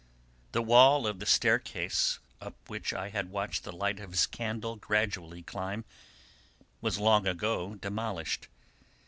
[0.53, 4.75] The wall of the staircase, up which I had watched the light of his candle
[4.75, 5.85] gradually climb,
[6.81, 8.47] was long ago demolished.